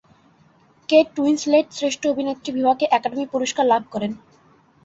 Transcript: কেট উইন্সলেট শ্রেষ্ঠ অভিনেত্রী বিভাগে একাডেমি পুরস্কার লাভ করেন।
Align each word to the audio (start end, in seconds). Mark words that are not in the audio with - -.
কেট 0.89 1.09
উইন্সলেট 1.19 1.67
শ্রেষ্ঠ 1.77 2.01
অভিনেত্রী 2.07 2.49
বিভাগে 2.57 2.85
একাডেমি 2.91 3.25
পুরস্কার 3.33 3.65
লাভ 3.67 3.83
করেন। 3.93 4.11